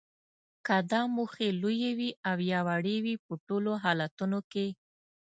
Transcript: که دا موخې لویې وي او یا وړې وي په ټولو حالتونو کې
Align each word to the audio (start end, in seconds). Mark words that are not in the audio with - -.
که 0.65 0.75
دا 0.91 1.01
موخې 1.15 1.47
لویې 1.61 1.91
وي 1.97 2.11
او 2.29 2.37
یا 2.51 2.59
وړې 2.67 2.97
وي 3.03 3.15
په 3.25 3.33
ټولو 3.47 3.71
حالتونو 3.83 4.39
کې 4.51 4.67